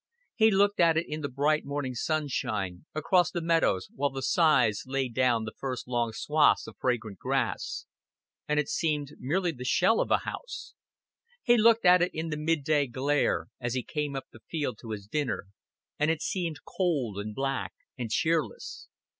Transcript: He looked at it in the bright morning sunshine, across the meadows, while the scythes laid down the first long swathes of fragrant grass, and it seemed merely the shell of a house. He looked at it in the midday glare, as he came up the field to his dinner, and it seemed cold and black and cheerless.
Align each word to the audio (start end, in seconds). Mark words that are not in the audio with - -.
He 0.33 0.49
looked 0.49 0.79
at 0.79 0.97
it 0.97 1.05
in 1.07 1.21
the 1.21 1.29
bright 1.29 1.63
morning 1.63 1.93
sunshine, 1.93 2.85
across 2.95 3.29
the 3.29 3.39
meadows, 3.39 3.87
while 3.93 4.09
the 4.09 4.23
scythes 4.23 4.83
laid 4.87 5.13
down 5.13 5.43
the 5.43 5.53
first 5.55 5.87
long 5.87 6.11
swathes 6.11 6.65
of 6.67 6.75
fragrant 6.79 7.19
grass, 7.19 7.85
and 8.47 8.59
it 8.59 8.67
seemed 8.67 9.13
merely 9.19 9.51
the 9.51 9.63
shell 9.63 9.99
of 9.99 10.09
a 10.09 10.17
house. 10.25 10.73
He 11.43 11.55
looked 11.55 11.85
at 11.85 12.01
it 12.01 12.15
in 12.15 12.29
the 12.29 12.37
midday 12.37 12.87
glare, 12.87 13.49
as 13.59 13.75
he 13.75 13.83
came 13.83 14.15
up 14.15 14.25
the 14.31 14.39
field 14.49 14.79
to 14.79 14.89
his 14.89 15.05
dinner, 15.05 15.49
and 15.99 16.09
it 16.09 16.23
seemed 16.23 16.61
cold 16.65 17.19
and 17.19 17.35
black 17.35 17.73
and 17.95 18.09
cheerless. 18.09 18.87